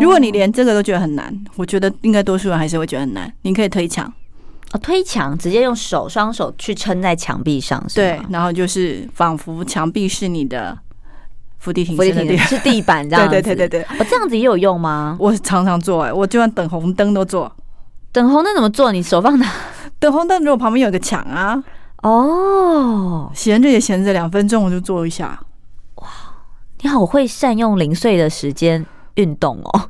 [0.00, 3.32] 如果你连这个都觉得很难，我觉得应该多数人还是会觉得很难。
[3.42, 4.12] 你可以推墙
[4.72, 10.76] 哦，推墙直接用手双手去撑在墙壁上，对，然后就是仿佛墙壁是你的
[11.58, 15.16] 伏地挺身是地板 这样，对对对对对，哦，这样子也有用吗？
[15.20, 17.52] 我常常做，哎，我就算等红灯都做。
[18.12, 18.92] 等红灯怎么做？
[18.92, 19.46] 你手放哪？
[20.02, 21.62] 等红灯如果旁边有个墙啊，
[22.02, 25.38] 哦，闲着也闲着，两分钟我就做一下。
[25.94, 26.08] 哇，
[26.80, 28.84] 你好会善用零碎的时间
[29.14, 29.88] 运动哦。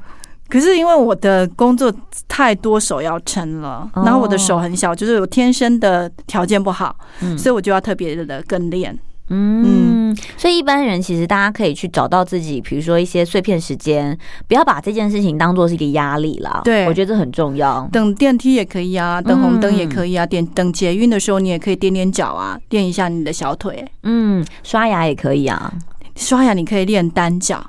[0.51, 1.91] 可是因为我的工作
[2.29, 6.95] 太多手要撑了，然后我的手很小，就是我天生的条件不好，
[7.39, 8.95] 所以我就要特别的跟练。
[9.29, 10.02] 嗯，
[10.37, 16.61] 所以一般人其实大家可以去找到自己，比如说一些碎片时间，不要把这件事情当做是一个压力啦。
[16.65, 17.89] 对，我觉得这很重要。
[17.93, 23.85] 等电梯也可以啊，等红灯也可以啊，点等捷运的时候你也可以踮踮脚啊，垫一下你的小腿。
[24.03, 25.73] 嗯，刷牙也可以啊，
[26.17, 27.65] 刷牙你可以练单脚，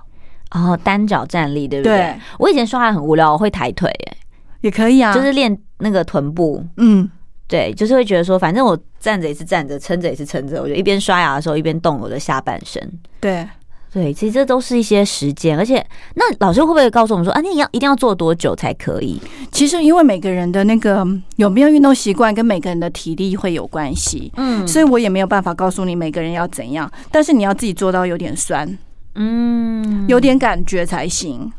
[0.51, 1.97] 哦，单脚站立，对不对？
[1.97, 2.15] 对。
[2.39, 4.17] 我以前刷牙很无聊，我会抬腿，哎，
[4.61, 6.65] 也可以啊，就是练那个臀部。
[6.77, 7.09] 嗯。
[7.53, 12.81] 对，就是会觉得说，反正我站着也是站着，撑着也是撑着，我就一边刷牙的时候一边动我的下半身。
[13.19, 13.47] 对，
[13.93, 15.85] 对，其实这都是一些时间，而且
[16.15, 19.21] 那老师会不会告诉我们说，啊，你要一定要做多久才可以？
[19.51, 28.67] 其实因为每个人的那个有没有运动习惯，跟每个人的体力会有关系，嗯，所以我也没有办法告诉你每个人要怎样，但是你要自己做到有点酸，
[29.13, 31.53] 嗯，有点感觉才行，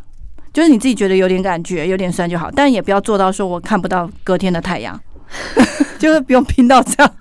[0.52, 5.00] 就是你自己觉得有点感觉，有点酸就好，但也不要做到说我看不到隔天的太阳。
[5.98, 7.14] 就是不用拼到这样，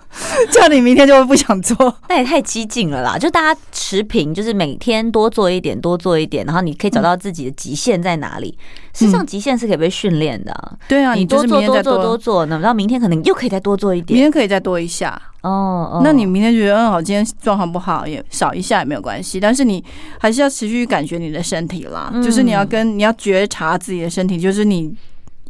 [0.50, 1.96] 这样你明天就会不想做。
[2.08, 3.18] 那也太激进了啦！
[3.18, 8.56] 就大家持平，就是每天多做一点，多做一点，然后你可以找到自己的极限在哪里。
[8.92, 10.72] 实际上，极限是可以被训练的、啊。
[10.86, 15.20] 对啊，你多做多做多做，然后明天可能又可以再多做一点，明天可以再多一下。
[15.42, 19.40] 哦，哦，那你明天觉得嗯好，今天状况不好，也少一下也没有关系。
[19.40, 19.82] 但是你
[20.18, 24.94] 还是要持续感觉你的身体啦，嗯、就是你要跟你要觉察自己的身体，就是你。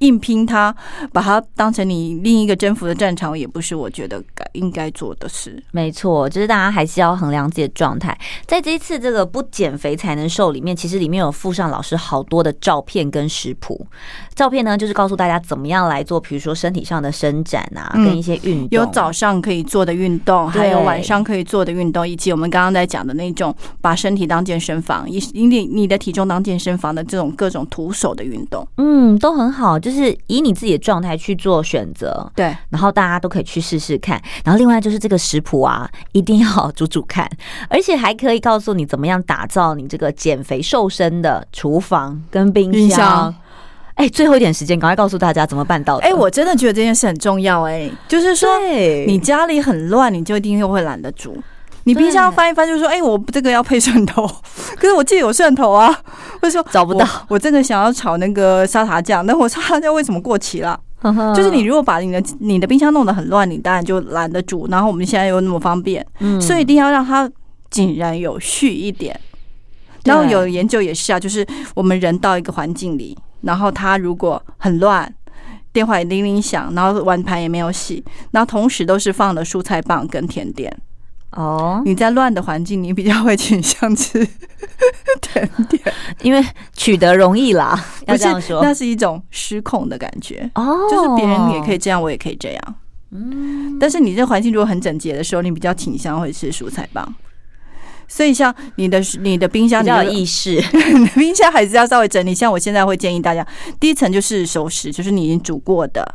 [0.00, 0.74] 硬拼它，
[1.12, 5.62] 把它当成你另一个征服的战场，也不是我觉得该应该做的事。
[5.70, 8.16] 没错，就是大家还是要衡量自己的状态。
[8.46, 13.86] 在这一次这个不减肥才能瘦里面，其实里面有附上老师好多的照片跟食谱。
[14.34, 18.68] 照片呢，就是告诉大家怎么样来做，比如说身体上的伸展啊，跟一些运动。
[18.70, 29.78] 有早上可以做的运动，还有晚上可以做的运动，以及我们刚刚在讲的那种把身体当健身房，以以你你的体重当健身房的这种各种徒手的运动，嗯，都很好。
[29.84, 34.18] 就是以你自己的状态去做选择，对，然后大家都可以去试试看。
[34.42, 37.28] 然后另外就是这个食谱啊，一定要煮煮看，
[37.68, 43.34] 而且还可以告诉你怎么样打造你这个减肥瘦身的厨房跟冰箱。
[43.96, 46.04] 哎，最后一点时间，赶快告诉大家怎么办到的。
[46.04, 47.64] 哎，我真的觉得这件事很重要。
[47.64, 48.48] 哎，就是说，
[49.06, 51.36] 你家里很乱，你就一定又会懒得煮。
[51.82, 54.26] 你冰箱翻一翻，就说：“哎，我这个要配蒜头，
[54.76, 55.92] 可是我记得有蒜头啊。”
[56.40, 60.78] 或者说找不到，我真的想要炒那个沙茶酱，那我沙茶酱为什么过期了？
[61.34, 64.66] 就是你如果把你的你的冰箱弄得很乱，你当然就懒得煮。
[64.70, 66.06] 然后我们现在又那么方便，
[66.40, 67.30] 所以一定要让它
[67.70, 69.18] 井然有序一点。
[70.04, 73.16] 然后有研究也是啊，就是我们人到一个环境里。
[73.42, 75.10] 然后它如果很乱，
[75.72, 80.74] 电话也铃铃响，然后碗盘也没有洗，然后同时都是放的蔬菜棒跟甜点。
[81.36, 84.26] 哦，你在乱的环境，你比较会倾向吃
[85.20, 85.82] 甜点，
[86.22, 87.84] 因为取得容易啦。
[88.06, 90.48] 要这样说，那是一种失控的感觉。
[90.54, 92.74] 哦，就是别人也可以这样，我也可以这样。
[93.10, 97.14] 嗯，但是你这环境如果很整洁的时候，你比较倾向会吃蔬菜棒。
[98.06, 100.60] 所以，像你的你的冰箱你要有意识，
[101.16, 102.34] 冰箱还是要稍微整理。
[102.34, 103.44] 像我现在会建议大家，
[103.80, 106.06] 第一层就是熟食，就是你已经煮过的，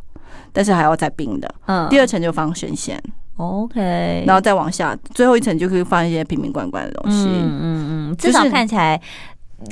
[0.53, 1.55] 但是还要再冰的。
[1.65, 3.01] 嗯，第二层就放生鲜
[3.39, 7.25] ，OK，然后再往下，最后一层就可以放一些瓶瓶罐罐的东西。
[7.25, 9.01] 嗯嗯嗯，至少看起来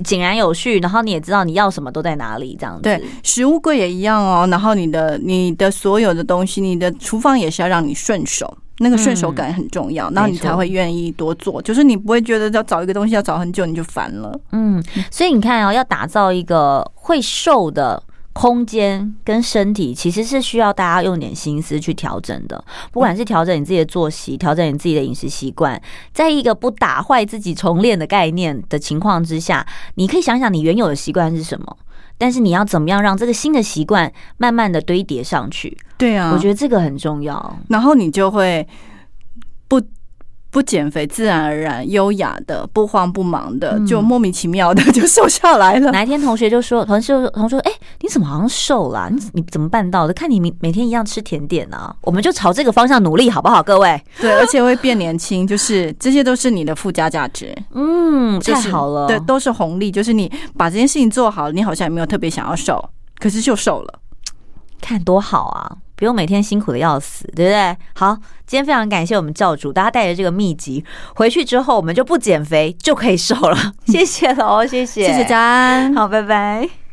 [0.03, 2.81] 井然有序，然后你也知道你要什么都在哪里，这样子。
[2.83, 4.47] 对，食物柜也一样哦。
[4.49, 8.57] 然后你的你的所有的东西，你的厨房也是要让你顺手。
[8.79, 11.59] 那个顺手感很重要，然后你才会愿意多做。
[11.63, 14.39] 就是你不会觉得要找一个东西要找很久，你就烦了。
[14.51, 17.99] 嗯，所以你看哦，要打造一个会瘦的
[18.37, 22.63] 空间跟身体，其实是需要大家用点心思去调整的。
[22.91, 25.81] 不管是调整你自己的作息，调整你自己的饮食习惯，
[26.13, 29.65] 在一个不打坏自己重练的概念的情况之下，
[29.95, 31.77] 你可以想想你原有的习惯是什么。
[32.19, 35.75] 但是你要怎么样让这个新的习惯慢慢的堆叠上去？
[35.97, 37.59] 对啊，我觉得这个很重要。
[37.69, 38.67] 然后你就会
[39.67, 39.81] 不。
[40.57, 45.91] 不减肥，自然而然优雅的，不慌不忙的，就莫名其妙的 就瘦下来了。
[45.91, 49.07] 哪一天同学就说，同学同学说，哎，你怎么好像瘦了？
[49.11, 50.13] 你你怎么办到的？
[50.15, 51.95] 看你每每天一样吃甜点呢？
[52.01, 54.01] 我们就朝这个方向努力，好不好，各位？
[54.19, 57.55] 对，而且会变年轻，就是这些都是你的附加价值。
[57.75, 59.91] 嗯，太好了，对，都是红利。
[59.91, 62.83] 就是你把这件事情做好，你好像也没有特别想要瘦，
[63.19, 63.99] 可是就瘦了，
[64.81, 65.77] 看多好啊！
[65.97, 67.77] 不用每天辛苦的要死，对不对？
[67.95, 70.85] 好，今天非常感谢我们教主，大家带着这个秘籍
[71.15, 73.73] 回去之后，我们就不减肥就可以瘦了。
[73.87, 76.86] 谢谢喽，谢谢，谢谢张，好，拜拜。